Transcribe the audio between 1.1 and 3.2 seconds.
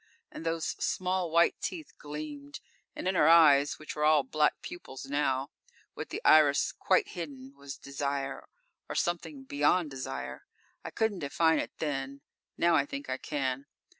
white teeth gleamed; and in